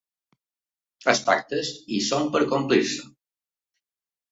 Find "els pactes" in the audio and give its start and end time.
1.13-1.69